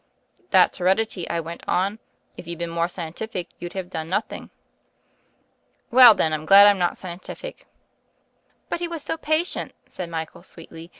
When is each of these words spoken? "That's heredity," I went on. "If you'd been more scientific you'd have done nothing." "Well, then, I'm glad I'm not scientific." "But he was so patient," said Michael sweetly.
"That's 0.49 0.79
heredity," 0.79 1.29
I 1.29 1.39
went 1.41 1.61
on. 1.67 1.99
"If 2.35 2.47
you'd 2.47 2.57
been 2.57 2.71
more 2.71 2.87
scientific 2.87 3.49
you'd 3.59 3.73
have 3.73 3.91
done 3.91 4.09
nothing." 4.09 4.49
"Well, 5.91 6.15
then, 6.15 6.33
I'm 6.33 6.47
glad 6.47 6.65
I'm 6.65 6.79
not 6.79 6.97
scientific." 6.97 7.67
"But 8.67 8.79
he 8.79 8.87
was 8.87 9.03
so 9.03 9.15
patient," 9.15 9.75
said 9.85 10.09
Michael 10.09 10.41
sweetly. 10.41 10.89